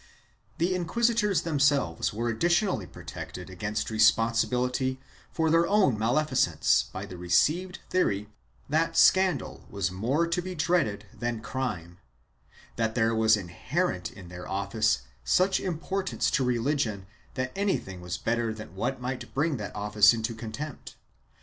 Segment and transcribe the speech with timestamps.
[0.57, 4.99] The inquisitors themselves were additionally protected against responsibility
[5.31, 8.27] for their own malfeasance by the received theory
[8.67, 11.99] that scandal was more to be dreaded than crime—
[12.77, 17.05] that there was inherent in their office such importance to religion
[17.35, 20.95] that anything was better than what might bring that office into contempt.